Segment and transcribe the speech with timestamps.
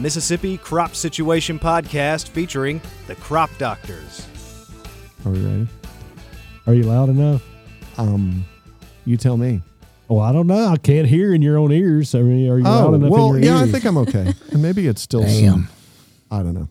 [0.00, 4.26] Mississippi Crop Situation podcast featuring the Crop Doctors.
[5.24, 5.68] Are we ready?
[6.66, 7.42] Are you loud enough?
[7.98, 8.44] Um,
[9.04, 9.60] you tell me.
[10.08, 10.66] Oh, I don't know.
[10.68, 12.14] I can't hear in your own ears.
[12.14, 13.68] I mean, are you loud Oh, enough well, in your yeah, ears?
[13.68, 14.32] I think I'm okay.
[14.52, 15.52] and maybe it's still Damn.
[15.52, 15.68] some,
[16.30, 16.68] I don't know.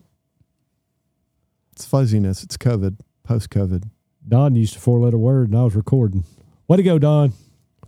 [1.72, 2.42] It's fuzziness.
[2.42, 3.84] It's COVID, post COVID.
[4.28, 6.24] Don used a four-letter word, and I was recording.
[6.68, 7.32] Way to go, Don.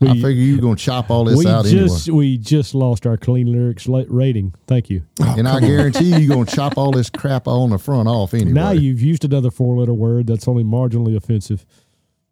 [0.01, 2.75] We, I figure you were going to chop all this we out just we just
[2.75, 4.55] lost our clean lyrics rating.
[4.67, 5.05] Thank you.
[5.21, 5.39] anyway.
[5.39, 8.09] and oh, I guarantee you, you're going to chop all this crap on the front
[8.09, 8.53] off anyway.
[8.53, 11.65] Now you've used another four-letter word that's only marginally offensive.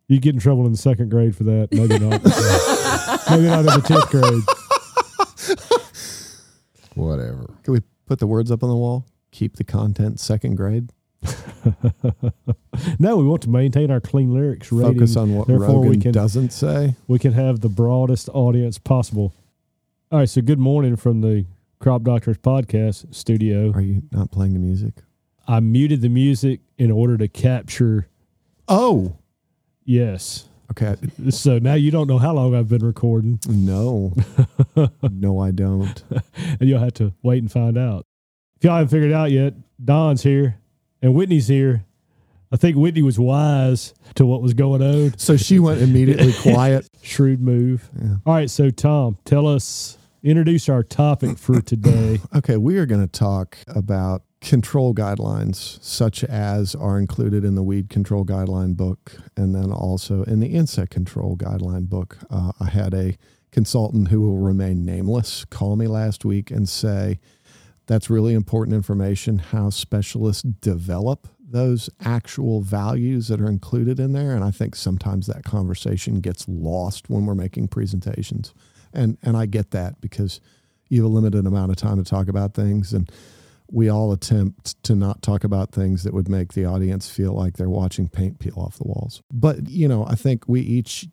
[0.08, 1.68] You get in trouble in the second grade for that.
[1.70, 2.24] Maybe not.
[3.30, 4.42] Maybe not in the tenth grade.
[6.94, 7.54] Whatever.
[7.62, 9.06] Can we put the words up on the wall?
[9.30, 10.90] Keep the content second grade.
[12.98, 14.94] No, we want to maintain our clean lyrics rating.
[14.94, 16.94] Focus on what Therefore, we Rogan can doesn't say.
[17.08, 19.34] we can have the broadest audience possible.
[20.10, 21.44] All right, so good morning from the
[21.78, 23.70] Crop Doctors podcast studio.
[23.72, 24.94] Are you not playing the music?
[25.46, 28.08] I muted the music in order to capture
[28.68, 29.16] Oh,
[29.84, 30.48] yes.
[30.70, 30.96] okay.
[31.30, 34.14] So now you don't know how long I've been recording, No,
[35.10, 36.02] no, I don't.
[36.58, 38.06] and you'll have to wait and find out.
[38.56, 40.56] If y'all haven't figured it out yet, Don's here
[41.02, 41.84] and Whitney's here.
[42.52, 45.16] I think Whitney was wise to what was going on.
[45.18, 46.88] So she went immediately quiet.
[47.02, 47.88] Shrewd move.
[48.00, 48.16] Yeah.
[48.26, 52.18] All right, so Tom, tell us, introduce our topic for today.
[52.34, 57.62] Okay, we are going to talk about control guidelines, such as are included in the
[57.62, 62.18] weed control guideline book, and then also in the insect control guideline book.
[62.30, 63.16] Uh, I had a
[63.52, 67.18] consultant who will remain nameless call me last week and say,
[67.90, 74.32] that's really important information how specialists develop those actual values that are included in there.
[74.32, 78.54] And i think sometimes that conversation gets lost when we're making presentations.
[78.92, 80.40] And and i get that because
[80.88, 82.92] you have a limited amount of time to talk about things.
[82.92, 83.10] And
[83.72, 87.56] we all attempt to not talk about things that would make the audience feel like
[87.56, 89.20] they're watching paint peel off the walls.
[89.32, 91.08] But you know i think we each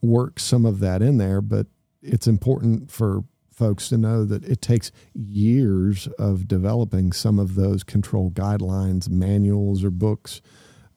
[0.00, 1.66] work some of that in there but
[2.00, 3.24] it's important for
[3.58, 9.82] folks to know that it takes years of developing some of those control guidelines, manuals,
[9.82, 10.40] or books,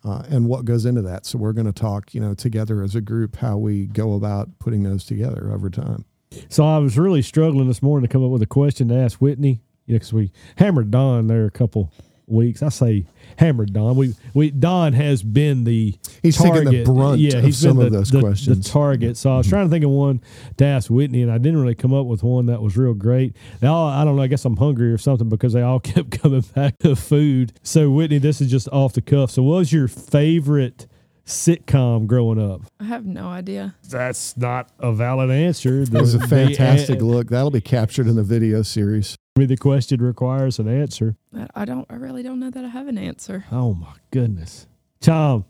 [0.05, 1.25] uh, and what goes into that.
[1.25, 4.59] So we're going to talk, you know, together as a group how we go about
[4.59, 6.05] putting those together over time.
[6.49, 9.19] So I was really struggling this morning to come up with a question to ask
[9.19, 9.61] Whitney.
[9.87, 11.91] Because we hammered Don there a couple
[12.31, 12.63] weeks.
[12.63, 13.05] I say
[13.37, 13.95] hammered Don.
[13.95, 16.85] We we Don has been the He's taken the target.
[16.85, 18.63] brunt yeah, of he's some been of the, those the- questions.
[18.63, 19.17] The target.
[19.17, 19.55] So I was mm-hmm.
[19.55, 20.21] trying to think of one
[20.57, 23.35] to ask Whitney, and I didn't really come up with one that was real great.
[23.61, 24.21] Now I don't know.
[24.21, 27.53] I guess I'm hungry or something because they all kept coming back to food.
[27.63, 29.31] So Whitney, this is just off the cuff.
[29.31, 30.87] So what was your favorite
[31.31, 32.61] sitcom growing up?
[32.79, 33.75] I have no idea.
[33.89, 35.85] That's not a valid answer.
[35.85, 37.29] That was a fantastic the, look.
[37.29, 39.17] That'll be captured in the video series.
[39.35, 41.15] I mean, the question requires an answer.
[41.35, 41.85] I- I don't.
[41.89, 43.45] I really don't know that I have an answer.
[43.51, 44.67] Oh my goodness,
[44.99, 45.45] Tom,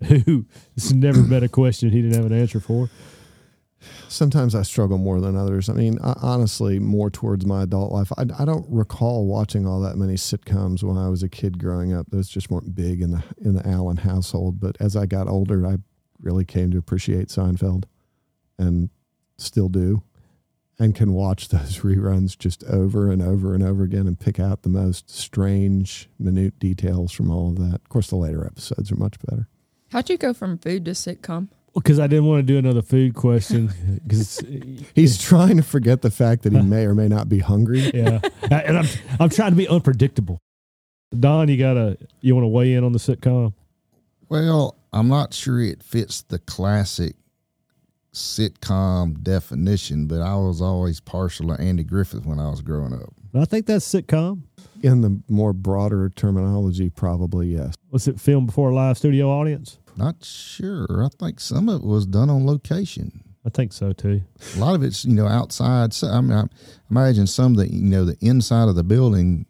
[0.04, 2.90] who this has never been a question he didn't have an answer for.
[4.08, 5.68] Sometimes I struggle more than others.
[5.68, 8.12] I mean, I, honestly, more towards my adult life.
[8.16, 11.92] I, I don't recall watching all that many sitcoms when I was a kid growing
[11.92, 12.06] up.
[12.10, 14.60] Those just weren't big in the in the Allen household.
[14.60, 15.76] But as I got older, I
[16.20, 17.84] really came to appreciate Seinfeld,
[18.58, 18.90] and
[19.38, 20.02] still do,
[20.78, 24.62] and can watch those reruns just over and over and over again and pick out
[24.62, 27.76] the most strange, minute details from all of that.
[27.76, 29.48] Of course, the later episodes are much better.
[29.90, 31.48] How'd you go from food to sitcom?
[31.74, 33.70] Because I didn't want to do another food question.
[34.02, 34.42] Because
[34.94, 37.90] He's trying to forget the fact that he may or may not be hungry.
[37.94, 38.86] yeah, and I'm
[39.20, 40.38] I'm trying to be unpredictable.
[41.18, 43.54] Don, you gotta you want to weigh in on the sitcom?
[44.28, 47.16] Well, I'm not sure it fits the classic
[48.12, 53.12] sitcom definition, but I was always partial to Andy Griffith when I was growing up.
[53.34, 54.42] I think that's sitcom.
[54.82, 57.74] In the more broader terminology, probably yes.
[57.90, 59.78] Was it filmed before a live studio audience?
[59.96, 61.04] Not sure.
[61.04, 63.24] I think some of it was done on location.
[63.44, 64.22] I think so too.
[64.56, 65.92] A lot of it's you know outside.
[65.92, 66.44] So, I mean, I
[66.90, 69.46] imagine some of the you know the inside of the building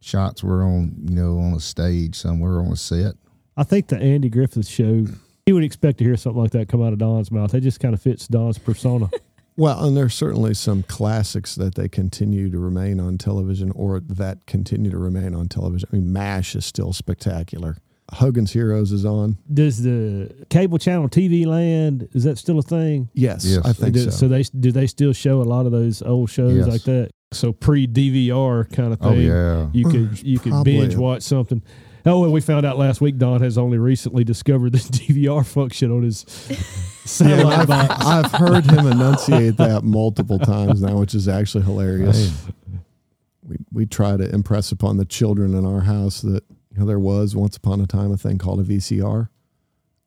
[0.00, 3.14] shots were on you know on a stage somewhere on a set.
[3.56, 5.06] I think the Andy Griffith show.
[5.46, 7.54] You would expect to hear something like that come out of Don's mouth.
[7.54, 9.08] It just kind of fits Don's persona.
[9.58, 14.46] Well, and there's certainly some classics that they continue to remain on television or that
[14.46, 15.88] continue to remain on television.
[15.92, 17.76] I mean, MASH is still spectacular.
[18.14, 19.36] Hogan's Heroes is on.
[19.52, 23.08] Does the cable channel TV Land is that still a thing?
[23.14, 23.64] Yes, Yes.
[23.64, 24.28] I think do, so.
[24.28, 26.66] they do they still show a lot of those old shows Yes.
[26.66, 27.10] like that?
[27.32, 29.30] So pre DVR kind of oh, thing.
[29.30, 29.68] Oh yeah.
[29.72, 31.62] You could you could binge watch something.
[32.06, 35.90] Oh, and we found out last week Don has only recently discovered the DVR function
[35.90, 38.04] on his Yeah, satellite I've, box.
[38.06, 42.32] I've heard him enunciate that multiple times now, which is actually hilarious.
[43.46, 46.44] We we try to impress upon the children in our house that
[46.78, 49.28] you know there was once upon a time a thing called a VCR.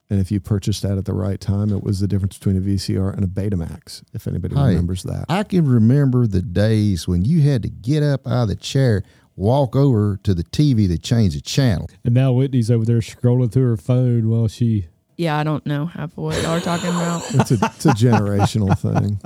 [0.09, 2.61] And if you purchased that at the right time, it was the difference between a
[2.61, 5.25] VCR and a Betamax, if anybody Hey, remembers that.
[5.27, 9.03] I can remember the days when you had to get up out of the chair,
[9.35, 11.89] walk over to the TV to change the channel.
[12.05, 14.87] And now Whitney's over there scrolling through her phone while she.
[15.17, 17.23] Yeah, I don't know half of what y'all are talking about.
[17.33, 19.19] It's a, it's a generational thing.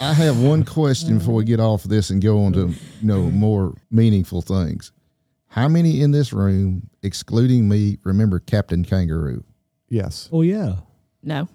[0.00, 2.76] I have one question before we get off of this and go on to you
[3.02, 4.92] know more meaningful things.
[5.52, 9.44] How many in this room, excluding me, remember Captain Kangaroo?
[9.88, 10.30] Yes.
[10.32, 10.76] Oh yeah,
[11.22, 11.46] No.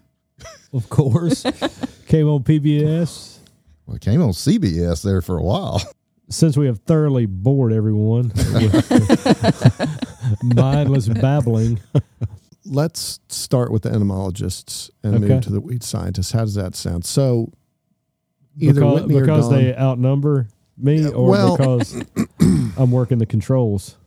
[0.71, 1.41] of course.
[2.07, 3.39] Came on PBS.
[3.87, 5.81] Well, it came on CBS there for a while.
[6.29, 8.73] Since we have thoroughly bored everyone with
[10.43, 11.79] mindless babbling,
[12.65, 15.27] Let's start with the entomologists and Okay.
[15.35, 16.33] move to the weed scientists.
[16.33, 17.05] How does that sound?
[17.05, 17.53] So
[18.57, 22.03] either because, Whitney or because Don, they outnumber me, or well- because
[22.77, 23.97] I'm working the controls.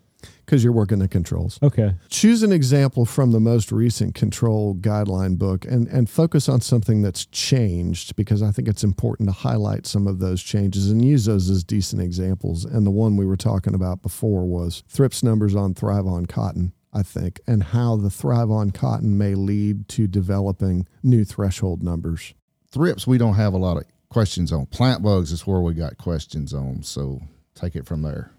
[0.44, 1.58] because you're working the controls.
[1.62, 1.94] Okay.
[2.08, 7.02] choose an example from the most recent control guideline book and, and focus on something
[7.02, 11.24] that's changed because I think it's important to highlight some of those changes and use
[11.24, 12.64] those as decent examples.
[12.64, 17.02] And the one we were talking about before was Thrips numbers on ThryvOn Cotton, I
[17.04, 22.34] think, and how the ThryvOn Cotton may lead to developing new threshold numbers.
[22.72, 24.66] Thrips, we don't have a lot of questions on.
[24.66, 26.82] Plant bugs is where we got questions on.
[26.82, 27.22] So
[27.54, 28.32] take it from there.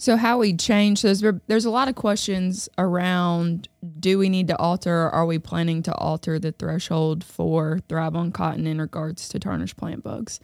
[0.00, 1.24] So how we change those?
[1.48, 3.68] there's a lot of questions around
[3.98, 8.32] do we need to alter or are we planning to alter the threshold for ThryvOn
[8.32, 10.38] cotton in regards to tarnished plant bugs?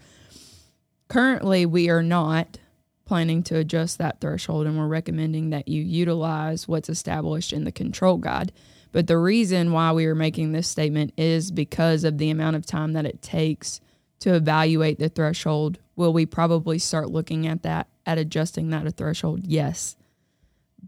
[1.09, 2.59] Currently we are not
[3.05, 7.73] planning to adjust that threshold and we're recommending that you utilize what's established in the
[7.73, 8.51] control guide.
[8.91, 12.67] But the reason why we are making this statement is because of the amount of
[12.67, 13.81] time that it takes
[14.25, 15.79] to evaluate the threshold.
[15.97, 19.41] Will we probably start looking at that, at adjusting that a threshold?
[19.45, 19.97] Yes.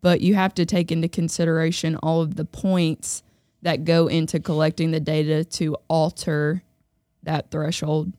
[0.01, 3.23] But you have to take into consideration all of the points
[3.61, 6.63] that go into collecting the data to alter
[7.25, 8.15] that threshold.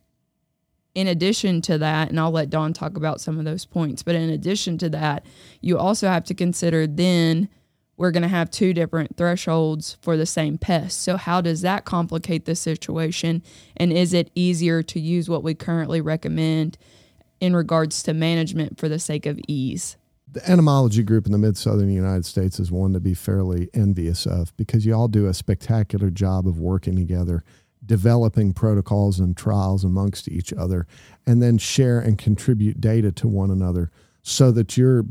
[0.93, 4.13] In addition to that, and I'll let Don talk about some of those points, but
[4.13, 5.25] in addition to that,
[5.61, 7.49] you also have to consider then
[7.97, 11.01] we're going to have two different thresholds for the same pest.
[11.01, 13.43] So, how does that complicate the situation?
[13.75, 16.77] And is it easier to use what we currently recommend
[17.39, 19.97] in regards to management for the sake of ease?
[20.29, 24.25] The entomology group in the mid southern United States is one to be fairly envious
[24.25, 27.43] of because you all do a spectacular job of working together,
[27.83, 30.85] developing protocols and trials amongst each other,
[31.25, 33.89] and then share and contribute data to one another
[34.21, 35.05] so that your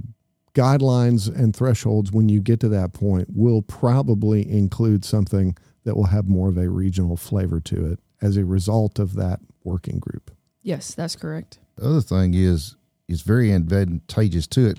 [0.56, 6.06] guidelines and thresholds, when you get to that point, will probably include something that will
[6.06, 10.31] have more of a regional flavor to it as a result of that working group.
[10.62, 11.58] Yes, that's correct.
[11.76, 12.75] The other thing is,
[13.06, 14.79] it's very advantageous to it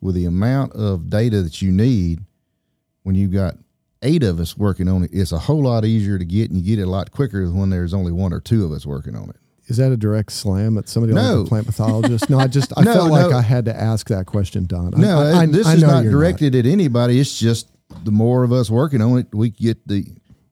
[0.00, 2.20] with the amount of data that you need
[3.04, 3.54] when you've got
[4.02, 5.10] eight of us working on it.
[5.12, 7.56] It's a whole lot easier to get, and you get it a lot quicker than
[7.56, 9.36] when there's only one or two of us working on it.
[9.66, 12.28] Is that a direct slam at somebody like a plant pathologist?
[12.28, 13.32] No, I just I No, felt like.
[13.32, 14.90] I had to ask that question, Don.
[14.96, 17.18] No, I, I, this I is not directed at anybody.
[17.18, 17.68] It's just
[18.04, 20.06] the more of us working on it, we get the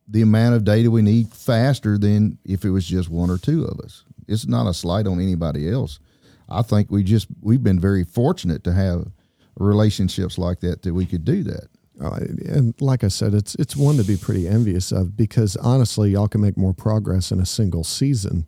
[0.07, 3.65] the amount of data we need faster than if it was just one or two
[3.65, 4.03] of us.
[4.27, 5.99] It's not a slight on anybody else.
[6.49, 9.07] I think we just we've been very fortunate to have
[9.57, 11.67] relationships like that that we could do that.
[12.01, 16.11] Uh, and like I said, it's it's one to be pretty envious of because honestly,
[16.11, 18.47] y'all can make more progress in a single season.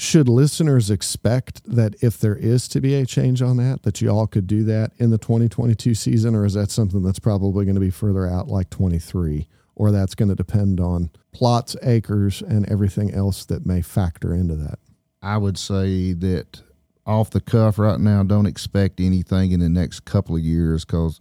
[0.00, 4.26] Should listeners expect that if there is to be a change on that, that y'all
[4.26, 7.82] could do that in the 2022 season, or is that something that's probably going to
[7.82, 13.12] be further out, like 23, or that's going to depend on plots, acres, and everything
[13.12, 14.78] else that may factor into that?
[15.20, 16.62] I would say that
[17.04, 21.20] off the cuff right now, don't expect anything in the next couple of years because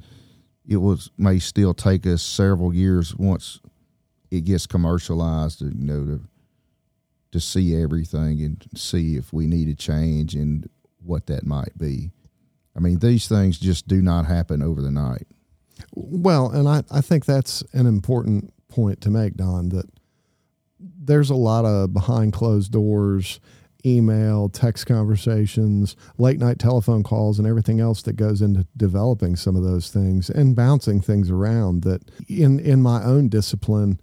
[0.66, 3.60] it was may still take us several years once
[4.32, 5.60] it gets commercialized.
[5.62, 6.22] You know to
[7.32, 10.70] to see everything and see if we need a change and
[11.04, 12.12] what that might be.
[12.76, 15.28] I mean, these things just do not happen over the night.
[15.94, 19.86] Well, and I, I think that's an important point to make, Don, that
[20.80, 23.40] there's a lot of behind closed doors,
[23.86, 29.56] email, text conversations, late night telephone calls, and everything else that goes into developing some
[29.56, 34.00] of those things and bouncing things around that in, in my own discipline,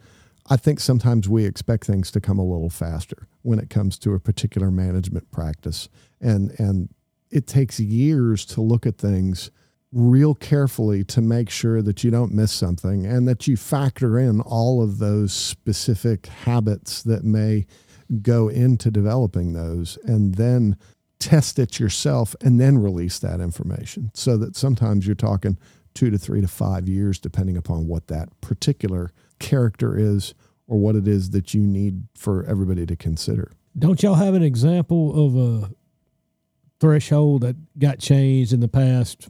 [0.48, 4.14] I think sometimes we expect things to come a little faster when it comes to
[4.14, 5.88] a particular management practice.
[6.20, 6.88] And, and
[7.30, 9.50] it takes years to look at things
[9.92, 14.40] real carefully to make sure that you don't miss something and that you factor in
[14.40, 17.66] all of those specific habits that may
[18.22, 20.76] go into developing those and then
[21.18, 25.58] test it yourself and then release that information so that sometimes you're talking
[25.94, 30.34] two to three to five years depending upon what that particular character is
[30.66, 34.42] or what it is that you need for everybody to consider Don't y'all have an
[34.42, 35.70] example of a
[36.80, 39.28] threshold that got changed in the past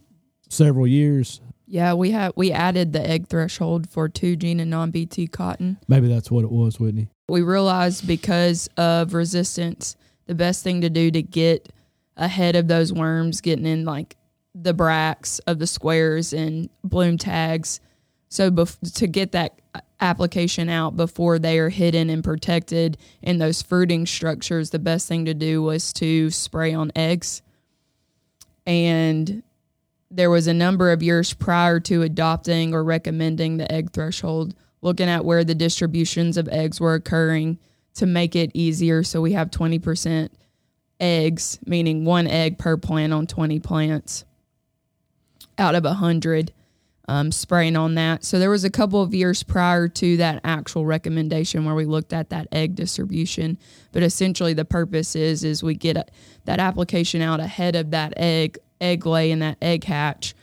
[0.49, 1.41] several years?
[1.67, 5.79] Yeah, we have we added the egg threshold for two gene and non BT cotton.
[5.89, 7.09] Maybe that's what it was, Whitney.
[7.29, 9.97] We realized because of resistance,
[10.27, 11.73] the best thing to do to get
[12.17, 14.17] ahead of those worms getting in like
[14.55, 17.81] the bracts of the squares and bloom tags.
[18.37, 23.39] So bef- to get that uh, application out before they are hidden and protected in
[23.39, 27.41] those fruiting structures, the best thing to do was to spray on eggs.
[28.67, 29.43] And
[30.11, 35.09] there was a number of years prior to adopting or recommending the egg threshold, looking
[35.09, 37.59] at where the distributions of eggs were occurring
[37.95, 39.03] to make it easier.
[39.03, 40.29] So we have 20%
[41.01, 44.27] eggs, meaning one egg per plant on 20 plants
[45.57, 46.53] out of 100
[47.09, 48.25] um, spraying on that.
[48.25, 52.13] So there was a couple of years prior to that actual recommendation where we looked
[52.13, 53.59] at that egg distribution.
[53.93, 56.05] But essentially, the purpose is is we get a,
[56.45, 60.35] that application out ahead of that egg egg lay and that egg hatch,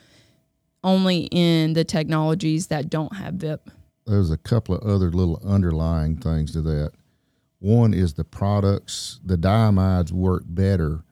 [0.84, 3.70] only in the technologies that don't have VIP.
[4.06, 6.92] There's a couple of other little underlying things to that.
[7.60, 11.06] One is the products, the diamides work better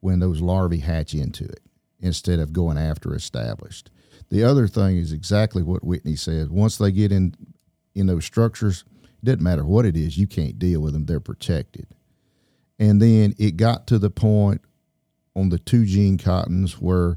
[0.00, 1.60] when those larvae hatch into it
[1.98, 3.90] instead of going after established.
[4.34, 6.50] The other thing is exactly what Whitney said.
[6.50, 7.36] Once they get in
[7.94, 11.06] in those structures, it doesn't matter what it is, you can't deal with them.
[11.06, 11.86] They're protected.
[12.76, 14.60] And then it got to the point
[15.36, 17.16] on the two gene cottons where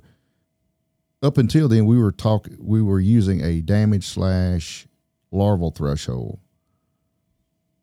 [1.23, 4.85] up until then we were talking we were using a damage slash
[5.31, 6.37] larval threshold.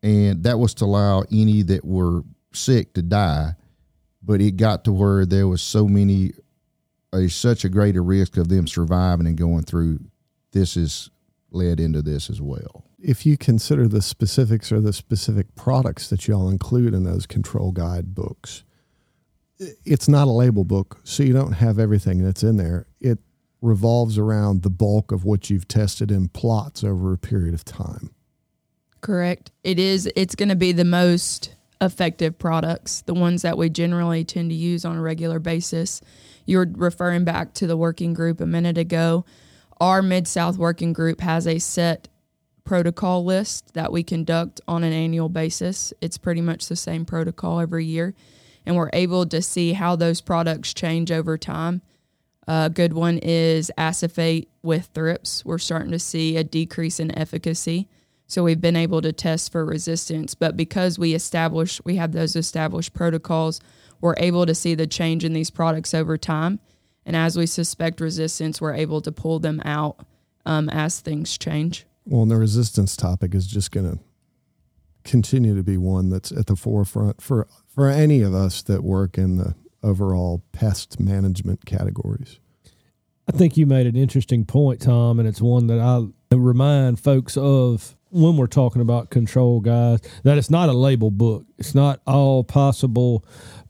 [0.01, 2.21] And that was to allow any that were
[2.53, 3.55] sick to die.
[4.23, 6.31] But it got to where there was so many
[7.15, 9.99] a such a greater risk of them surviving and going through.
[10.51, 11.09] This is
[11.51, 12.83] led into this as well.
[13.07, 17.71] if you consider the specifics or the specific products that y'all include in those control
[17.71, 18.63] guide books,
[19.85, 22.87] it's not a label book, so you don't have everything that's in there.
[22.99, 23.19] It
[23.61, 28.09] revolves around the bulk of what you've tested in plots over a period of time.
[29.01, 29.51] Correct.
[29.63, 30.09] It is.
[30.15, 34.55] It's going to be the most effective products, the ones that we generally tend to
[34.55, 36.01] use on a regular basis.
[36.45, 39.25] You're referring back to the working group a minute ago.
[39.79, 42.07] Our Mid South working group has a set
[42.63, 45.93] protocol list that we conduct on an annual basis.
[46.01, 48.13] It's pretty much the same protocol every year,
[48.65, 51.81] and we're able to see how those products change over time.
[52.47, 55.43] A good one is acephate with thrips.
[55.43, 57.87] We're starting to see a decrease in efficacy.
[58.27, 62.35] So we've been able to test for resistance, but because we establish we have those
[62.35, 63.59] established protocols,
[64.01, 66.59] we're able to see the change in these products over time.
[67.05, 70.05] And as we suspect resistance, we're able to pull them out
[70.45, 71.85] um, as things change.
[72.05, 73.99] Well, and the resistance topic is just going to
[75.03, 79.17] continue to be one that's at the forefront for for any of us that work
[79.17, 82.39] in the overall pest management categories.
[83.27, 87.37] I think you made an interesting point, Tom, and it's one that I remind folks
[87.37, 91.45] of when we're talking about control guys that it's not a label book.
[91.57, 93.25] It's not all possible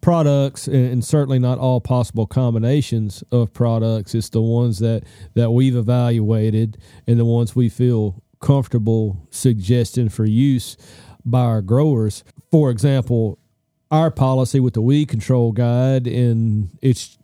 [0.05, 4.13] products and certainly not all possible combinations of products.
[4.13, 5.01] It's the ones that
[5.33, 10.77] that we've evaluated and the ones we feel comfortable suggesting for use
[11.25, 12.23] by our growers.
[12.51, 13.39] For example,
[13.89, 17.17] our policy with the weed control guide and it's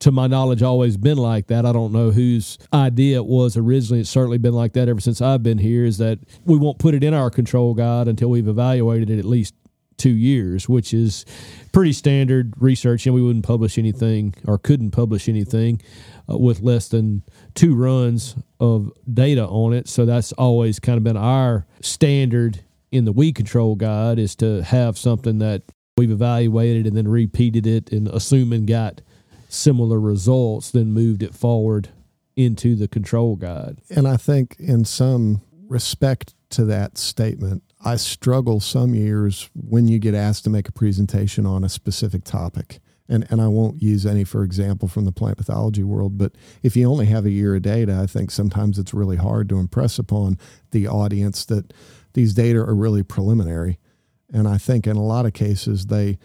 [0.00, 1.64] to my knowledge, always been like that.
[1.64, 4.00] I don't know whose idea it was originally.
[4.00, 5.84] It's certainly been like that ever since I've been here.
[5.84, 9.26] Is that we won't put it in our control guide until we've evaluated it at
[9.26, 9.54] least
[10.00, 11.24] two years, which is
[11.72, 13.06] pretty standard research.
[13.06, 15.80] And we wouldn't publish anything or couldn't publish anything
[16.28, 17.22] uh, with less than
[17.54, 19.86] two runs of data on it.
[19.88, 24.62] So that's always kind of been our standard in the weed control guide is to
[24.62, 25.62] have something that
[25.96, 29.00] we've evaluated and then repeated it and assuming got
[29.48, 31.90] similar results, then moved it forward
[32.36, 33.78] into the control guide.
[33.90, 39.98] And I think, in some respect to that statement, I struggle some years when you
[39.98, 42.80] get asked to make a presentation on a specific topic.
[43.08, 46.32] And, and I won't use any, for example, from the plant pathology world, but
[46.62, 49.58] if you only have a year of data, I think sometimes it's really hard to
[49.58, 50.38] impress upon
[50.70, 51.72] the audience that
[52.12, 53.78] these data are really preliminary.
[54.32, 56.18] And I think in a lot of cases, they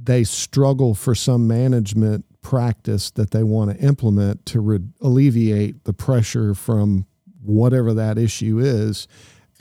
[0.00, 5.92] they struggle for some management practice that they want to implement to re- alleviate the
[5.92, 7.06] pressure from
[7.40, 9.06] whatever that issue is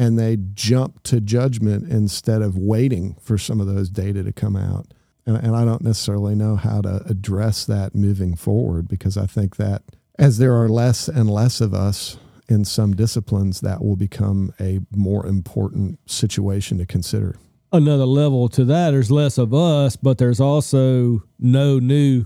[0.01, 4.55] and they jump to judgment instead of waiting for some of those data to come
[4.55, 4.87] out
[5.27, 9.57] And, and I don't necessarily know how to address that moving forward because I think
[9.57, 9.83] that
[10.17, 12.17] as there are less and less of us
[12.49, 17.35] in some disciplines, that will become a more important situation to consider.
[17.71, 22.25] Another level to that, there's less of us, but there's also no new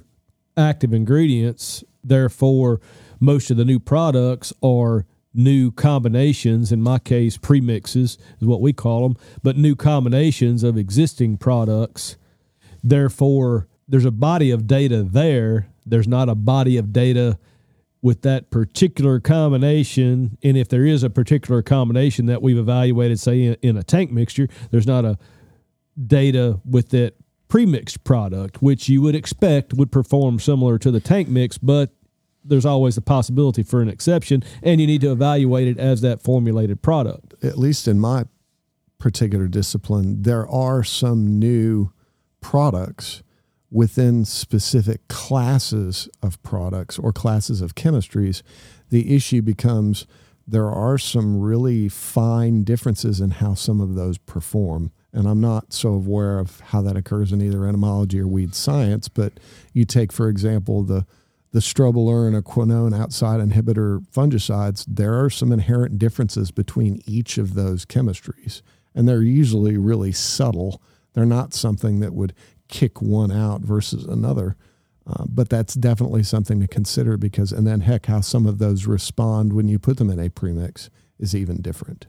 [0.55, 1.83] active ingredients.
[2.03, 2.79] Therefore,
[3.19, 6.71] most of the new products are new combinations.
[6.71, 12.17] In my case, premixes is what we call them, but new combinations of existing products.
[12.83, 15.67] Therefore, there's a body of data there.
[15.85, 17.37] There's not a body of data
[18.01, 20.37] with that particular combination.
[20.43, 24.47] And if there is a particular combination that we've evaluated, say in, a tank mixture,
[24.69, 25.17] there's not a
[26.05, 27.15] data with that
[27.49, 31.91] premixed product, which you would expect would perform similar to the tank mix, but
[32.45, 36.21] there's always a possibility for an exception, and you need to evaluate it as that
[36.21, 37.33] formulated product.
[37.43, 38.25] At least in my
[38.97, 41.91] particular discipline, there are some new
[42.41, 43.23] products
[43.71, 48.41] within specific classes of products or classes of chemistries.
[48.89, 50.05] The issue becomes
[50.47, 54.91] there are some really fine differences in how some of those perform.
[55.11, 59.07] And I'm not so aware of how that occurs in either entomology or weed science,
[59.07, 59.33] but
[59.73, 61.05] you take, for example, the
[61.55, 67.53] the strobilurin and quinone outside inhibitor fungicides, there are some inherent differences between each of
[67.53, 68.61] those chemistries.
[68.93, 70.81] And they're usually really subtle.
[71.13, 72.33] They're not something that would
[72.67, 74.57] kick one out versus another.
[75.07, 78.85] Uh, but that's definitely something to consider because, and then heck, how some of those
[78.85, 82.07] respond when you put them in a premix is even different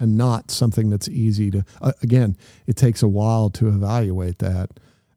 [0.00, 2.34] and not something that's easy to, uh, again,
[2.66, 4.70] it takes a while to evaluate that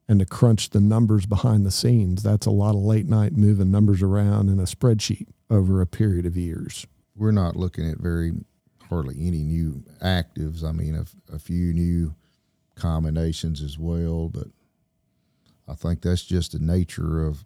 [0.08, 2.22] and to crunch the numbers behind the scenes.
[2.22, 6.24] That's a lot of late night moving numbers around in a spreadsheet over a period
[6.24, 6.86] of years.
[7.14, 8.32] We're not looking at very
[8.88, 10.64] hardly any new actives.
[10.64, 12.14] I mean, a, a few new
[12.74, 14.46] combinations as well, but
[15.68, 17.44] I think that's just the nature of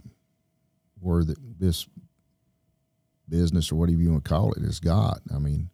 [1.01, 1.87] where the, this
[3.29, 5.21] business or whatever you want to call it has got.
[5.35, 5.71] I mean,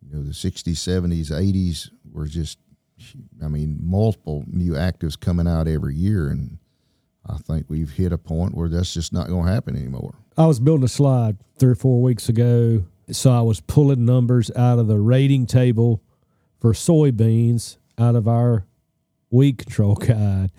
[0.00, 2.58] you know, the 60s, 70s, 80s were just
[3.42, 6.58] I mean, multiple new actives coming out every year, and
[7.26, 10.14] I think we've hit a point where that's just not going to happen anymore.
[10.36, 14.50] I was building a slide three or four weeks ago, so I was pulling numbers
[14.56, 16.02] out of the rating table
[16.60, 18.64] for soybeans out of our
[19.30, 20.50] weed control guide,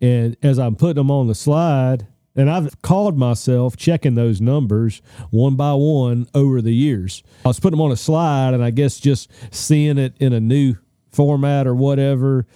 [0.00, 2.06] and as I'm putting them on the slide.
[2.38, 7.22] And I've called myself checking those numbers one by one over the years.
[7.46, 10.38] I was putting them on a slide and I guess just seeing it in a
[10.38, 10.76] new
[11.16, 12.46] format or whatever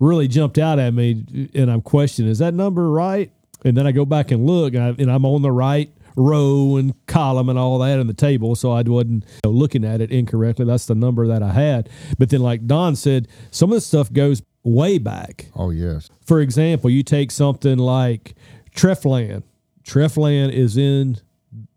[0.00, 3.30] really jumped out at me and I'm questioning, is that number right?
[3.64, 6.94] And then I go back and look and, I, am on the right row and
[7.06, 8.54] column and all that in the table.
[8.54, 10.64] So I wasn't you know, looking at it incorrectly.
[10.64, 11.88] That's the number that I had.
[12.18, 15.46] But then, like Don said, some of the stuff goes way back.
[15.56, 16.08] Oh, yes.
[16.24, 18.34] For example, you take something like
[18.74, 19.42] Treflan.
[19.82, 21.16] Treflan is in,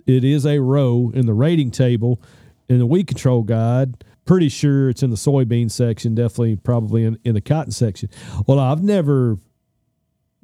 [0.06, 2.22] it is a row in the rating table
[2.70, 7.20] in the weed control guide pretty sure it's in the soybean section, definitely probably in,
[7.26, 8.08] in the cotton section.
[8.48, 9.40] Well, I've never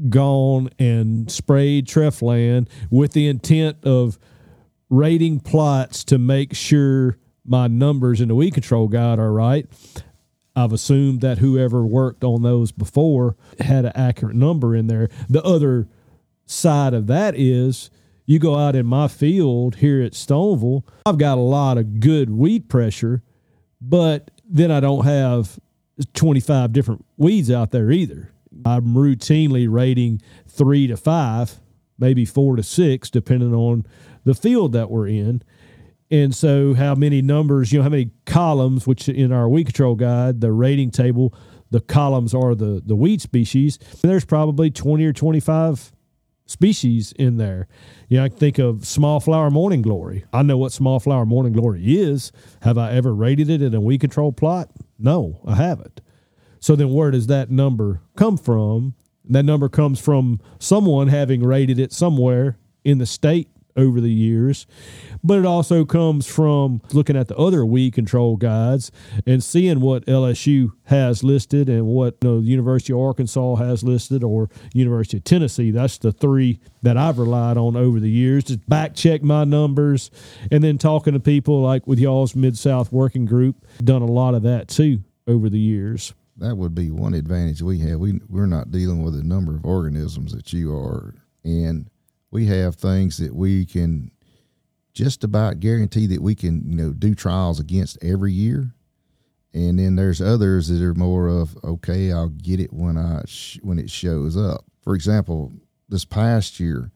[0.10, 4.20] gone and sprayed Treflan with the intent of
[4.90, 9.66] rating plots to make sure my numbers in the weed control guide are right.
[10.54, 15.08] I've assumed that whoever worked on those before had an accurate number in there.
[15.30, 15.88] The other
[16.46, 17.90] side of that is
[18.26, 22.30] you go out in my field here at Stoneville, I've got a lot of good
[22.30, 23.24] weed pressure
[23.82, 25.60] but then I don't have
[26.14, 28.32] 25 different weeds out there either.
[28.66, 31.60] I'm routinely rating three to five,
[31.98, 33.86] maybe four to six, depending on
[34.24, 35.44] the field that we're in.
[36.10, 39.96] And so, how many numbers, you know, how many columns, which in our weed control
[39.96, 41.34] guide, the rating table,
[41.70, 43.78] the columns are the, the weed species.
[44.02, 45.92] There's probably 20 or 25
[46.48, 47.68] species in there.
[48.08, 50.26] You know, I think of small flower morning glory.
[50.34, 52.32] I know what small flower morning glory is.
[52.62, 54.70] Have I ever rated it in a weed control plot?
[54.98, 56.02] No, I haven't.
[56.60, 58.96] So then where does that number come from?
[59.30, 64.66] That number comes from someone having rated it somewhere in the state over the years.
[65.24, 68.92] But it also comes from looking at the other weed control guides
[69.26, 73.84] and seeing what LSU has listed and what you know, the University of Arkansas has
[73.84, 75.72] listed or University of Tennessee.
[75.72, 78.46] That's the three that I've relied on over the years.
[78.46, 80.12] to back check my numbers
[80.52, 83.66] and then talking to people like with y'all's Mid South Working Group.
[83.84, 87.80] Done a lot of that too over the years that would be one advantage we
[87.80, 88.00] have.
[88.00, 91.90] We we're not dealing with a number of organisms that you are, and
[92.32, 94.12] we have things that we can
[94.94, 98.74] just about guarantee that we can you know do trials against every year
[99.54, 103.60] and then there's others that are more of okay, I'll get it when I sh-
[103.64, 104.66] when it shows up.
[104.82, 105.52] For example,
[105.90, 106.92] this past year,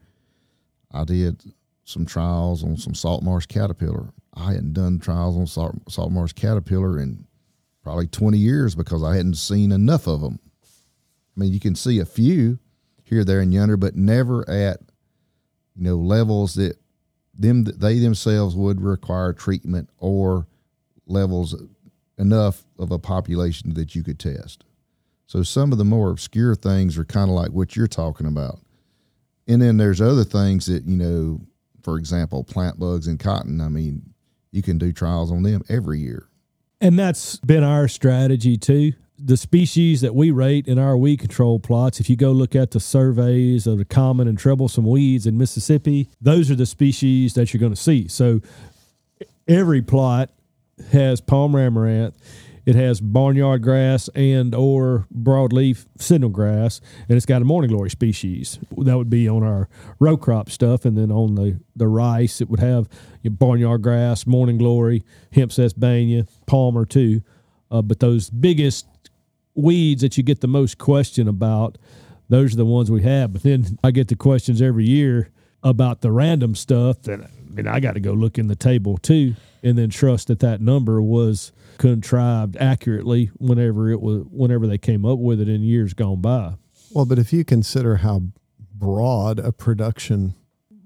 [0.92, 1.42] I did
[1.84, 4.12] some trials on some salt marsh caterpillar.
[4.34, 7.26] I hadn't done trials on salt, salt marsh caterpillar in
[7.82, 10.38] probably 20 years because I hadn't seen enough of them.
[10.64, 12.60] I mean, you can see a few
[13.02, 14.78] here, there, and yonder, but never at
[15.76, 16.76] you know levels that
[17.34, 20.46] them they themselves would require treatment or
[21.06, 21.54] levels
[22.18, 24.64] enough of a population that you could test.
[25.26, 28.60] So some of the more obscure things are kind of like what you're talking about.
[29.48, 31.40] And then there's other things that, you know,
[31.82, 33.60] for example, plant bugs and cotton.
[33.60, 34.12] I mean,
[34.50, 36.28] you can do trials on them every year.
[36.80, 38.92] And that's been our strategy too.
[39.24, 42.72] The species that we rate in our weed control plots, if you go look at
[42.72, 47.54] the surveys of the common and troublesome weeds in Mississippi, those are the species that
[47.54, 48.08] you're going to see.
[48.08, 48.40] So
[49.46, 50.30] every plot
[50.90, 52.16] has palm amaranth.
[52.66, 58.58] It has barnyard grass and or broadleaf signalgrass, and it's got a morning glory species.
[58.76, 59.68] That would be on our
[60.00, 62.88] row crop stuff, and then on the, the rice, it would have
[63.22, 67.22] your barnyard grass, morning glory, hemp sesbania, palmer too.
[67.70, 68.86] Uh, but those biggest
[69.54, 71.78] weeds that you get the most question about,
[72.28, 73.32] those are the ones we have.
[73.32, 75.30] But then I get the questions every year
[75.62, 76.96] about the random stuff
[77.52, 80.40] I mean, I got to go look in the table too, and then trust that
[80.40, 85.62] that number was contrived accurately whenever it was whenever they came up with it in
[85.62, 86.54] years gone by.
[86.92, 88.22] Well, but if you consider how
[88.74, 90.34] broad a production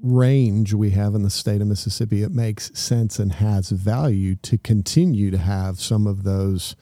[0.03, 4.59] range we have in the state of Mississippi, it makes sense and has value to
[4.59, 6.75] continue to have some of those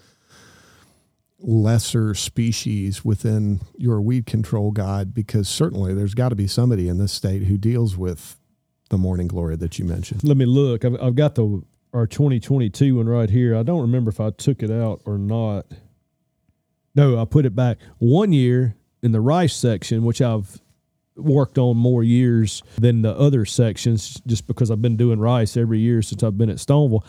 [1.46, 6.98] lesser species within your weed control guide because certainly there's got to be somebody in
[6.98, 8.38] this state who deals with
[8.88, 10.24] the morning glory that you mentioned.
[10.24, 10.84] Let me look.
[10.84, 13.56] I've, I've got the our 2022 one right here.
[13.56, 15.66] I don't remember if I took it out or not.
[16.94, 20.60] No, I put it back one year in the rice section, which I've
[21.16, 25.78] worked on more years than the other sections just because I've been doing rice every
[25.78, 27.04] year since I've been at Stoneville.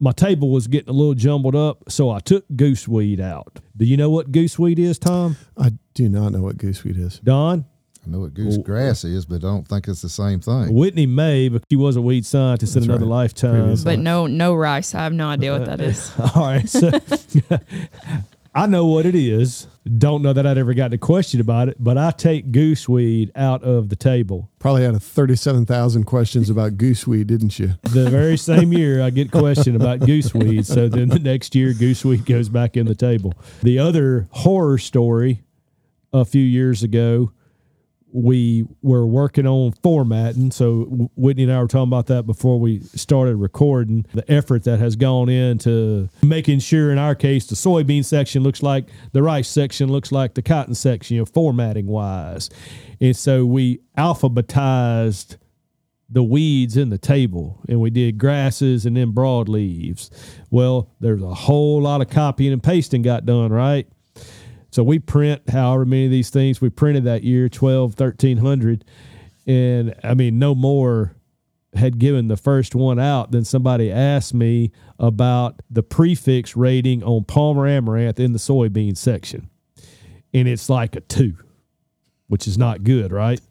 [0.00, 3.58] My table was getting a little jumbled up, so I took gooseweed out.
[3.76, 5.36] Do you know what gooseweed is, Tom?
[5.56, 7.18] I do not know what gooseweed is.
[7.18, 7.64] Don?
[8.08, 10.72] I know what goose grass is, but I don't think it's the same thing.
[10.72, 13.10] Whitney may, but she was a weed scientist in another right.
[13.10, 13.54] lifetime.
[13.56, 14.94] Previous But no, no rice.
[14.94, 16.10] I have no idea what that is.
[16.34, 16.68] All right.
[16.68, 16.90] So
[18.58, 19.68] I know what it is.
[19.98, 23.62] Don't know that I'd ever gotten a question about it, but I take gooseweed out
[23.62, 24.50] of the table.
[24.58, 27.74] Probably had a 37,000 questions about gooseweed, didn't you?
[27.84, 30.66] The very same year I get questioned about gooseweed.
[30.66, 33.32] So then the next year gooseweed goes back in the table.
[33.62, 35.44] The other horror story
[36.12, 37.30] a few years ago
[38.12, 40.50] we were working on formatting.
[40.50, 44.06] So Whitney and I were talking about that before we started recording.
[44.14, 48.62] The effort that has gone into making sure, in our case, the soybean section looks
[48.62, 52.50] like the rice section looks like the cotton section, you know, formatting wise.
[53.00, 55.36] And so we alphabetized
[56.10, 60.08] the weeds in the table and we did grasses and then broadleaves.
[60.50, 63.86] Well, there's a whole lot of copying and pasting got done, right?
[64.70, 68.84] So we print however many of these things we printed that year, 12, 1300.
[69.46, 71.16] And I mean, no more
[71.74, 77.24] had given the first one out than somebody asked me about the prefix rating on
[77.24, 79.48] Palmer Amaranth in the soybean section.
[80.34, 81.36] And it's like a two,
[82.26, 83.40] which is not good, right?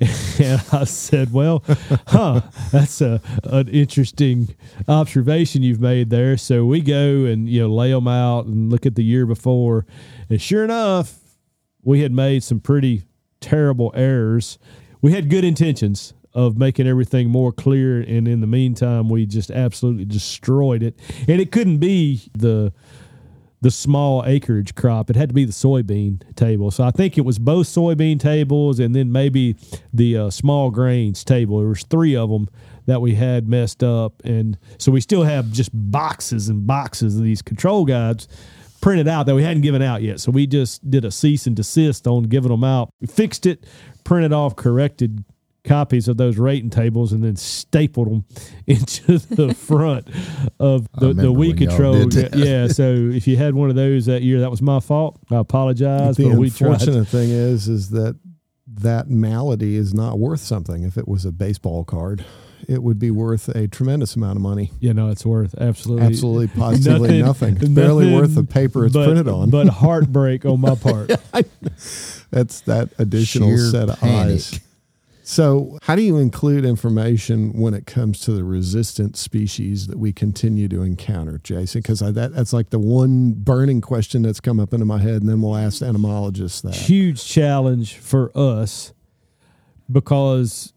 [0.40, 1.62] and I said, "Well,
[2.06, 4.54] huh, that's a an interesting
[4.88, 8.86] observation you've made there." So we go and you know lay them out and look
[8.86, 9.86] at the year before,
[10.28, 11.18] and sure enough,
[11.82, 13.04] we had made some pretty
[13.40, 14.58] terrible errors.
[15.00, 19.50] We had good intentions of making everything more clear, and in the meantime, we just
[19.50, 20.98] absolutely destroyed it.
[21.28, 22.72] And it couldn't be the
[23.62, 25.08] the small acreage crop.
[25.08, 26.70] It had to be the soybean table.
[26.70, 29.56] So I think it was both soybean tables and then maybe
[29.92, 31.60] the uh, small grains table.
[31.60, 32.48] There was three of them
[32.86, 37.22] that we had messed up, and so we still have just boxes and boxes of
[37.22, 38.26] these control guides
[38.80, 40.18] printed out that we hadn't given out yet.
[40.18, 42.90] So we just did a cease and desist on giving them out.
[43.00, 43.64] We fixed it,
[44.02, 45.24] printed off corrected
[45.64, 48.24] copies of those rating tables and then stapled them
[48.66, 50.08] into the front
[50.58, 52.08] of the, the remember weed control.
[52.12, 55.18] Yeah, so if you had one of those that year, that was my fault.
[55.30, 56.72] I apologize, the but we tried.
[56.72, 58.18] unfortunate thing is, is that
[58.66, 60.82] that malady is not worth something.
[60.82, 62.24] If it was a baseball card,
[62.68, 64.70] it would be worth a tremendous amount of money.
[64.80, 67.56] You know, it's worth absolutely, Absolutely, positively nothing.
[67.56, 69.50] It's barely nothing worth the paper it's but, printed on.
[69.50, 71.08] But heartbreak on my part.
[72.30, 74.34] That's that additional Sheer set of panic.
[74.34, 74.60] eyes
[75.32, 80.12] So, how do you include information when it comes to the resistant species that we
[80.12, 81.80] continue to encounter, Jason?
[81.80, 85.30] Because that, that's like the one burning question that's come up into my head, and
[85.30, 86.74] then we'll ask entomologists that.
[86.74, 88.92] Huge challenge for us
[89.90, 90.74] because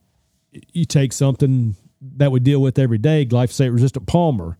[0.71, 1.75] you take something
[2.15, 4.57] that we deal with every day, glyphosate resistant palmer.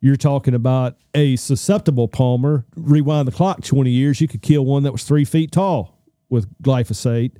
[0.00, 2.66] You're talking about a susceptible palmer.
[2.74, 5.96] Rewind the clock 20 years, you could kill one that was three feet tall
[6.28, 7.36] with glyphosate.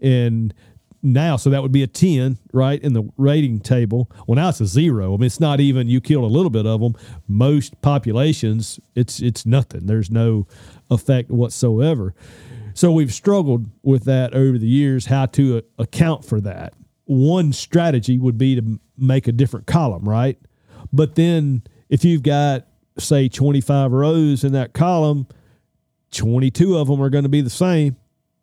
[0.00, 0.54] And
[1.02, 4.10] now, so that would be a 10, right, in the rating table.
[4.26, 5.14] Well, now it's a zero.
[5.14, 6.94] I mean, it's not even you killed a little bit of them.
[7.28, 9.86] Most populations, it's it's nothing.
[9.86, 10.46] There's no
[10.90, 12.14] effect whatsoever.
[12.74, 16.74] So we've struggled with that over the years, how to account for that.
[17.04, 20.38] One strategy would be to make a different column, right?
[20.92, 22.66] But then if you've got,
[22.98, 25.26] say, 25 rows in that column,
[26.12, 27.96] 22 of them are going to be the same.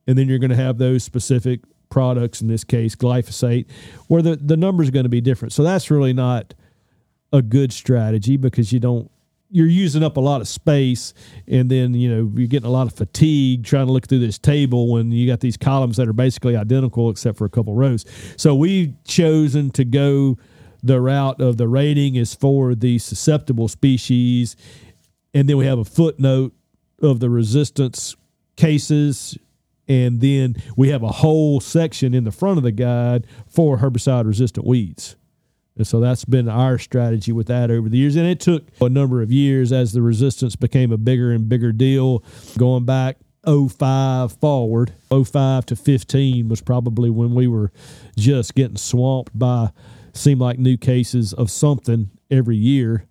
[0.07, 3.69] And then you're going to have those specific products, in this case, glyphosate,
[4.07, 5.53] where the, the numbers are going to be different.
[5.53, 6.53] So that's really not
[7.31, 9.09] a good strategy because you don't
[9.51, 11.13] you're using up a lot of space
[11.47, 14.39] and then you know you're getting a lot of fatigue trying to look through this
[14.39, 18.05] table when you got these columns that are basically identical except for a couple rows
[18.37, 20.37] so we've chosen to go
[20.81, 24.55] the route of the rating is for the susceptible species
[25.33, 26.53] and then we have a footnote
[27.01, 28.15] of the resistance
[28.55, 29.37] cases
[29.87, 34.25] and then we have a whole section in the front of the guide for herbicide
[34.25, 35.15] resistant weeds
[35.77, 38.15] and so that's been our strategy with that over the years.
[38.15, 41.71] And it took a number of years as the resistance became a bigger and bigger
[41.71, 42.23] deal,
[42.57, 44.93] going back 05 forward.
[45.11, 47.71] 05 to 15 was probably when we were
[48.17, 49.71] just getting swamped by
[50.13, 53.05] seemed like new cases of something every year.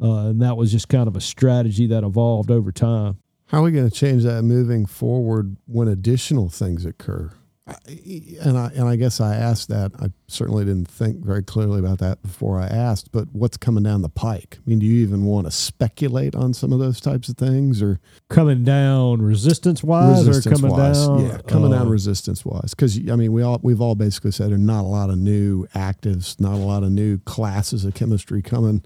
[0.00, 3.18] Uh, and that was just kind of a strategy that evolved over time.
[3.46, 7.30] How are we going to change that moving forward when additional things occur?
[7.66, 9.92] and I and I guess I asked that.
[9.98, 13.10] I certainly didn't think very clearly about that before I asked.
[13.10, 14.58] But what's coming down the pike?
[14.58, 17.80] I mean, do you even want to speculate on some of those types of things,
[17.80, 21.06] or coming down resistance wise, or coming wise.
[21.06, 21.24] down?
[21.24, 22.74] Yeah, coming uh, down resistance wise.
[22.74, 25.66] Because I mean, we all we've all basically said there's not a lot of new
[25.68, 28.84] actives, not a lot of new classes of chemistry coming.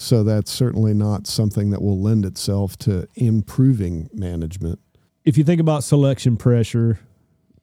[0.00, 4.78] So that's certainly not something that will lend itself to improving management.
[5.24, 7.00] If you think about selection pressure,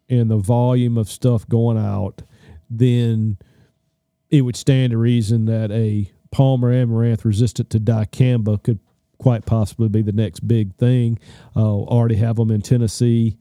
[0.10, 2.22] and the volume of stuff going out,
[2.70, 3.38] then
[4.30, 8.80] it would stand to reason that a Palmer amaranth resistant to dicamba could
[9.18, 11.18] quite possibly be the next big thing.
[11.56, 13.38] Uh, already have them in Tennessee,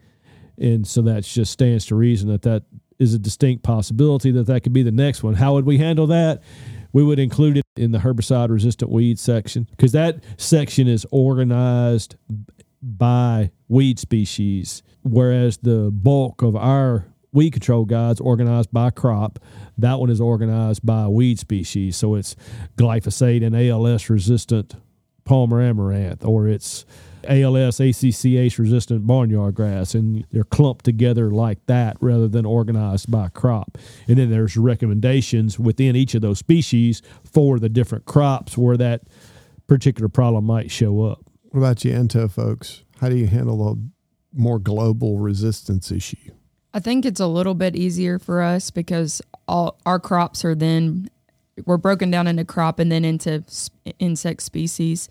[0.59, 2.65] and so that just stands to reason that that
[2.99, 5.35] is a distinct possibility that that could be the next one.
[5.35, 6.43] How would we handle that?
[6.97, 12.17] We would include it in the herbicide resistant weed section because that section is organized
[12.81, 19.39] by weed species, whereas the bulk of our weed control guides organized by crop.
[19.77, 21.99] That one is organized by weed species.
[21.99, 22.35] So it's
[22.79, 24.77] glyphosate and ALS resistant
[25.27, 26.87] Palmer amaranth, or it's
[27.29, 33.29] ALS ACCase resistant barnyard grass, and they're clumped together like that rather than organized by
[33.29, 33.79] crop.
[34.09, 39.03] And then there's recommendations within each of those species for the different crops where that
[39.67, 41.21] particular problem might show up.
[41.51, 42.83] What about you, Ento folks?
[43.01, 43.77] How do you handle a
[44.33, 46.33] more global resistance issue?
[46.75, 51.09] I think it's a little bit easier for us because all our crops are then
[51.65, 53.43] we're broken down into crop and then into
[53.99, 55.09] insect species.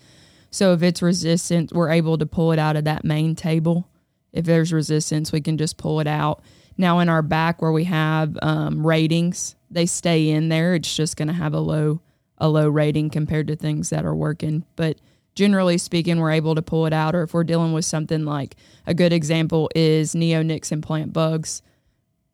[0.56, 3.90] So if it's resistant, we're able to pull it out of that main table.
[4.32, 6.42] If there's resistance, we can just pull it out.
[6.78, 10.74] Now in our back where we have um, ratings, they stay in there.
[10.74, 12.00] It's just going to have a low
[12.38, 14.98] a low rating compared to things that are working, but
[15.36, 17.16] generally speaking, we're able to pull it out.
[17.16, 18.56] Or if we're dealing with something like
[18.88, 21.62] a good example is neonics and plant bugs,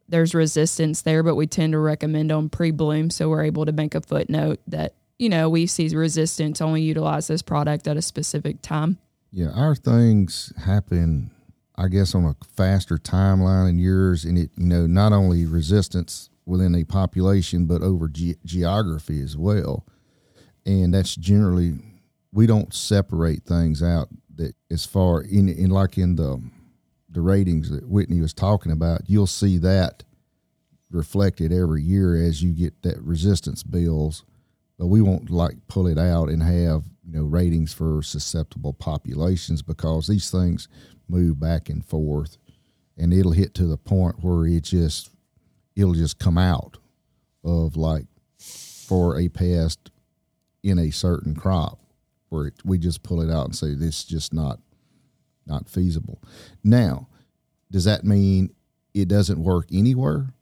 [0.08, 3.10] there's resistance there, but we tend to recommend on pre bloom.
[3.10, 7.28] So we're able to make a footnote that, you know, we see resistance, only utilize
[7.28, 8.98] this product at a specific time.
[9.32, 11.30] Yeah, our things happen,
[11.76, 14.26] I guess, on a faster timeline than yours.
[14.26, 19.38] And it, you know, not only resistance within a population, but over ge- geography as
[19.38, 19.86] well.
[20.66, 21.76] And that's generally
[22.34, 24.08] we don't separate things out
[24.38, 26.42] that as far in, in like in the
[27.08, 30.04] the ratings that Whitney was talking about, you'll see that
[30.90, 34.24] reflected every year as you get that resistance bills.
[34.82, 39.62] But we won't like pull it out and have you know ratings for susceptible populations
[39.62, 40.68] because these things
[41.08, 42.40] move back and forth,
[42.98, 45.12] and it'll hit to the point where it just
[45.76, 46.80] it'll just come out
[47.44, 48.08] of like
[48.40, 49.92] for a pest
[50.64, 51.78] in a certain crop
[52.30, 54.62] where it, we just pull it out and say this is just not
[55.46, 56.20] not feasible.
[56.64, 57.08] Now,
[57.70, 58.50] does that mean
[58.96, 60.34] it doesn't work anywhere?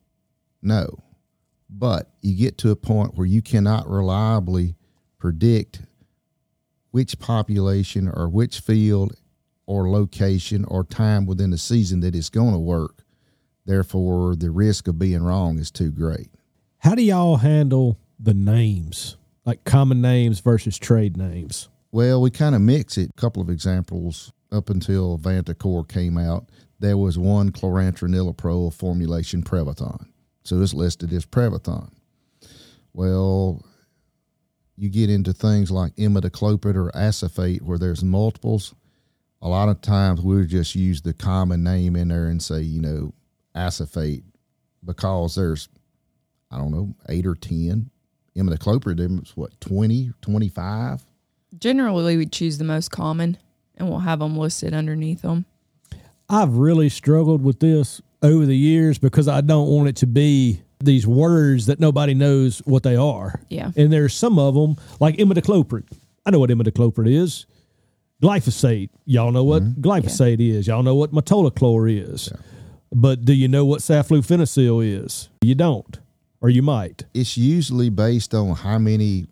[0.62, 1.04] No.
[1.69, 4.75] But you get to a point where you cannot reliably
[5.19, 5.82] predict
[6.91, 9.15] which population or which field
[9.65, 13.03] or location or time within the season that it's going to work.
[13.65, 16.29] Therefore, the risk of being wrong is too great.
[16.79, 21.69] How do y'all handle the names, like common names versus trade names?
[21.91, 23.12] Well, we kind of mix it.
[23.15, 30.08] A couple of examples up until Vantacor came out, there was one chlorantraniliprole formulation Prevathon.
[30.43, 31.91] So it's listed as Prevathon.
[32.93, 33.63] Well,
[34.78, 38.73] you get into things like imidacloprid or acephate where there's multiples.
[39.41, 42.82] A lot of times we'll just use the common name in there and say, you
[42.82, 43.13] know,
[43.56, 44.23] acephate
[44.84, 45.69] because there's,
[46.52, 47.89] I don't know, eight or 10.
[48.38, 51.06] Imidacloprid is what, 20, 25?
[51.58, 53.38] Generally, we choose the most common
[53.75, 55.45] and we'll have them listed underneath them.
[56.30, 60.62] I've really struggled with this over the years because I don't want it to be
[60.82, 63.41] these words that nobody knows what they are.
[63.49, 63.71] Yeah.
[63.75, 65.84] And there's some of them like imidacloprid.
[66.25, 67.45] I know what imidacloprid is.
[68.21, 68.89] Glyphosate.
[69.05, 69.82] Y'all know what Mm-hmm.
[69.82, 70.67] glyphosate is.
[70.67, 72.32] Y'all know what metolachlor is.
[72.91, 75.29] But do you know what saflufenacil is?
[75.41, 75.99] You don't,
[76.41, 77.05] or you might.
[77.13, 79.27] It's usually based on how many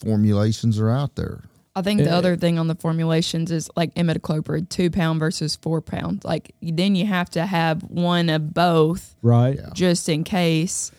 [0.00, 1.44] formulations are out there.
[1.74, 5.80] I think the other thing on the formulations is like imidacloprid, two pound versus four
[5.80, 6.24] pound.
[6.24, 9.58] Like then you have to have one of both Right.
[9.72, 10.90] Just in case.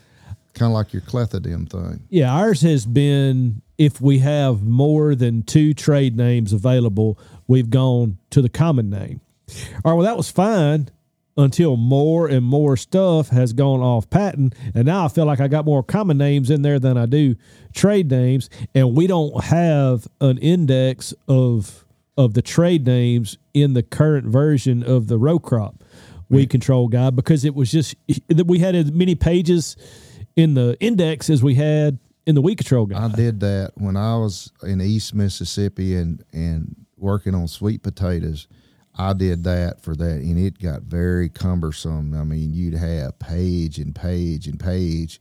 [0.53, 2.03] Kind of like your clethodim thing.
[2.09, 8.17] Yeah, ours has been if we have more than two trade names available, we've gone
[8.29, 9.21] to the common name.
[9.83, 10.89] All right, well, that was fine
[11.37, 14.53] until more and more stuff has gone off patent.
[14.75, 17.35] And now I feel like I got more common names in there than I do
[17.73, 18.49] trade names.
[18.75, 24.83] And we don't have an index of of the trade names in the current version
[24.83, 25.83] of the row crop
[26.29, 27.95] weed control guide because it was just
[28.27, 29.75] that we had as many pages
[30.35, 33.11] in the index as we had in the weed control guide.
[33.11, 38.47] I did that when I was in East Mississippi and and working on sweet potatoes.
[38.95, 42.13] I did that for that, and it got very cumbersome.
[42.13, 45.19] I mean, you'd have page and page and page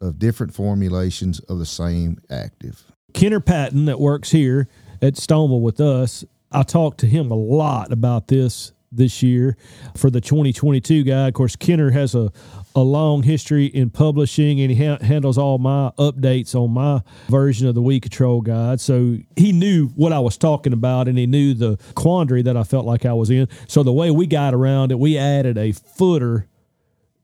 [0.00, 2.84] of different formulations of the same active.
[3.12, 4.68] Kenner Patton that works here
[5.02, 6.24] at Stoneville with us.
[6.50, 9.56] I talked to him a lot about this this year
[9.96, 11.28] for the 2022 guide.
[11.28, 12.32] Of course, Kenner has a,
[12.74, 17.68] a long history in publishing and he ha- handles all my updates on my version
[17.68, 18.80] of the weed control guide.
[18.80, 22.62] So he knew what I was talking about and he knew the quandary that I
[22.62, 23.48] felt like I was in.
[23.66, 26.46] So the way we got around it, we added a footer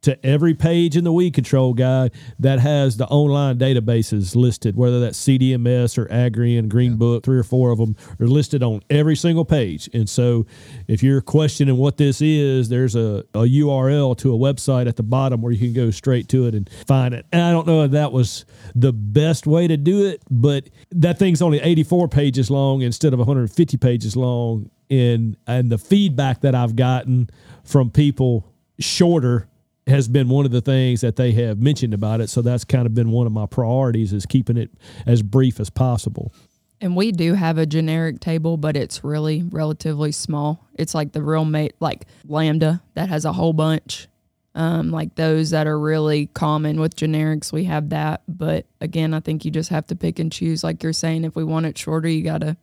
[0.04, 5.00] to every page in the weed control guide that has the online databases listed, whether
[5.00, 9.16] that's CDMS or Agrian, Green Book, three or four of them are listed on every
[9.16, 9.88] single page.
[9.94, 10.44] And so
[10.88, 15.02] if you're questioning what this is, there's a, a URL to a website at the
[15.02, 17.24] bottom where you can go straight to it and find it.
[17.32, 21.18] And I don't know if that was the best way to do it, but that
[21.18, 24.70] thing's only 84 pages long instead of 150 pages long.
[24.90, 27.30] And, and the feedback that I've gotten
[27.64, 29.48] from people shorter
[29.86, 32.28] has been one of the things that they have mentioned about it.
[32.30, 34.70] So that's kind of been one of my priorities is keeping it
[35.06, 36.32] as brief as possible.
[36.80, 40.66] And we do have a generic table, but it's really relatively small.
[40.74, 44.08] It's like the real mate, like Lambda that has a whole bunch.
[44.56, 48.22] Um, like those that are really common with generics, we have that.
[48.28, 50.62] But again, I think you just have to pick and choose.
[50.62, 52.56] Like you're saying, if we want it shorter, you got to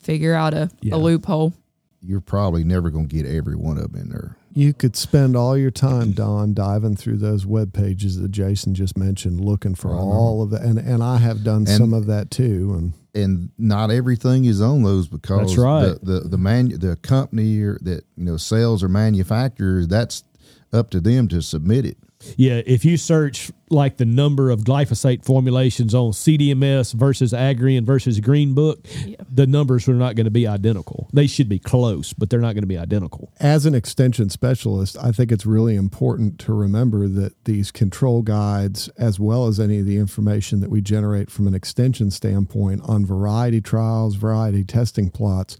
[0.00, 0.94] figure out a, Yeah.
[0.94, 1.52] a loophole.
[2.00, 4.36] You're probably never going to get every one of them in there.
[4.56, 8.96] You could spend all your time, Don, diving through those web pages that Jason just
[8.96, 10.62] mentioned, looking for all of that.
[10.62, 12.72] And and I have done some of that too.
[12.74, 15.98] And and not everything is on those because That's right.
[16.02, 20.24] the the the, man, the company or that you know sells or manufacturers that's
[20.72, 21.98] up to them to submit it.
[22.36, 28.20] Yeah, if you search like the number of glyphosate formulations on CDMS versus Agrian versus
[28.20, 28.86] Green Book,
[29.30, 31.08] the numbers are not going to be identical.
[31.12, 33.32] They should be close, but they're not going to be identical.
[33.40, 38.88] as an extension specialist, I think it's really important to remember that these control guides,
[38.98, 43.04] as well as any of the information that we generate from an extension standpoint on
[43.04, 45.58] variety trials, variety testing plots,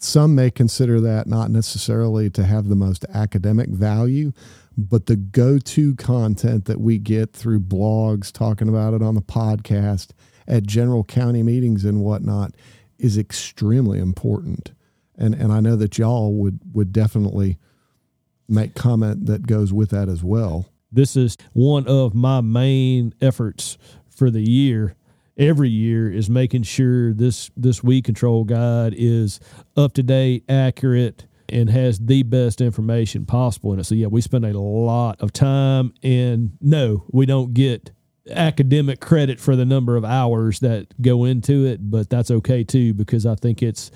[0.00, 4.32] some may consider that not necessarily to have the most academic value,
[4.76, 9.22] but the go to content that we get through blogs, talking about it on the
[9.22, 10.10] podcast,
[10.46, 12.54] at general county meetings and whatnot
[12.98, 14.72] is extremely important.
[15.16, 17.58] And, and I know that y'all would, would definitely
[18.48, 20.66] make comment that goes with that as well.
[20.92, 23.76] This is one of my main efforts
[24.08, 24.94] for the year.
[25.38, 29.38] Every year is making sure this this weed control guide is
[29.76, 33.84] up to date, accurate, and has the best information possible in it.
[33.84, 37.90] So yeah, we spend a lot of time and no, we don't get
[38.30, 42.94] academic credit for the number of hours that go into it, but that's okay too
[42.94, 43.90] because I think it's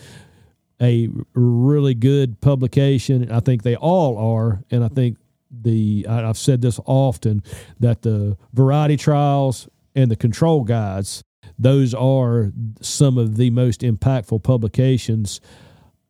[0.81, 3.31] a really good publication.
[3.31, 5.19] I think they all are, and I think
[5.51, 7.43] the I've said this often
[7.81, 11.23] that the variety trials and the control guides
[11.61, 12.51] those are
[12.81, 15.41] some of the most impactful publications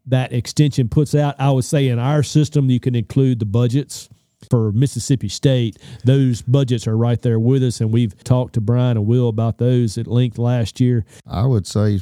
[0.07, 1.35] that extension puts out.
[1.39, 4.09] I would say in our system you can include the budgets
[4.49, 5.77] for Mississippi State.
[6.05, 9.59] Those budgets are right there with us, and we've talked to Brian and Will about
[9.59, 11.05] those at length last year.
[11.27, 12.01] I would say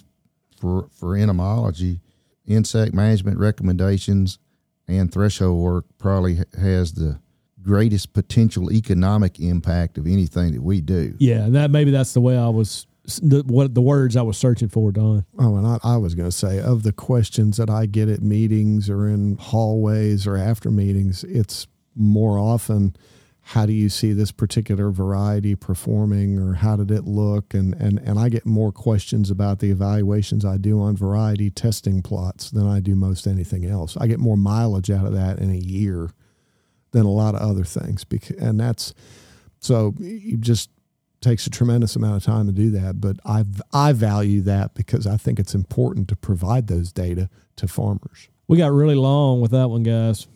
[0.61, 2.01] for for entomology,
[2.47, 4.39] insect management recommendations
[4.87, 7.19] and threshold work probably has the
[7.63, 11.15] greatest potential economic impact of anything that we do.
[11.19, 12.87] Yeah, and that maybe that's the way I was
[13.17, 15.25] the what the words I was searching for, Don.
[15.39, 18.23] Oh, and I, I was going to say, of the questions that I get at
[18.23, 22.95] meetings or in hallways or after meetings, it's more often,
[23.41, 27.55] how do you see this particular variety performing or how did it look?
[27.55, 32.03] And, and, and I get more questions about the evaluations I do on variety testing
[32.03, 33.97] plots than I do most anything else.
[33.97, 36.11] I get more mileage out of that in a year
[36.93, 38.05] than a lot of other things.
[38.05, 38.93] Because, and that's,
[39.61, 40.71] so you just
[41.29, 45.07] takes a tremendous amount of time to do that, but I I value that because
[45.07, 48.29] I think it's important to provide those data to farmers.
[48.47, 50.27] We got really long with that one, guys.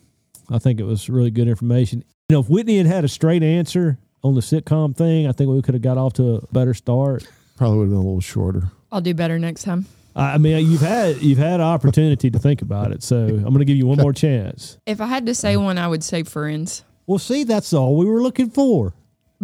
[0.51, 2.03] I think it was really good information.
[2.29, 5.49] You know, if Whitney had had a straight answer on the sitcom thing, I think
[5.49, 7.27] we could have got off to a better start.
[7.57, 8.71] Probably would have been a little shorter.
[8.91, 9.87] I'll do better next time.
[10.15, 13.59] I I mean, you've had you've had opportunity to think about it, so I'm going
[13.59, 14.77] to give you one more chance.
[14.85, 16.83] If I had to say one, I would say friends.
[17.07, 18.93] Well, see, that's all we were looking for.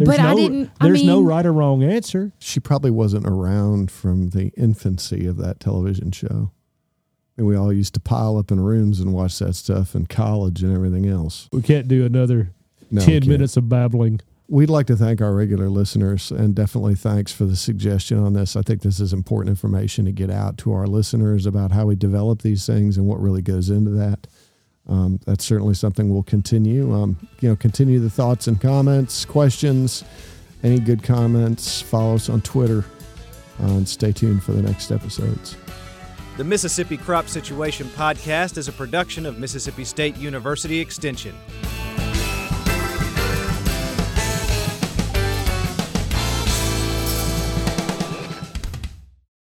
[0.08, 2.32] But I didn't- I There's no right or wrong answer.
[2.40, 6.52] She probably wasn't around from the infancy of that television show.
[7.38, 10.62] And we all used to pile up in rooms and watch that stuff in college
[10.64, 11.48] and everything else.
[11.54, 12.52] We can't do another
[12.92, 14.20] No, ten minutes of babbling.
[14.50, 18.56] We'd like to thank our regular listeners and definitely thanks for the suggestion on this.
[18.56, 21.96] I think this is important information to get out to our listeners about how we
[21.96, 24.26] develop these things and what really goes into that.
[24.90, 26.94] Um, that's certainly something we'll continue.
[26.94, 30.04] Um, you know, continue the thoughts and comments, questions,
[30.64, 31.82] any good comments.
[31.82, 32.84] Follow us on Twitter
[33.62, 35.56] uh, and stay tuned for the next episodes.
[36.38, 41.36] The Mississippi Crop Situation Podcast is a production of Mississippi State University Extension.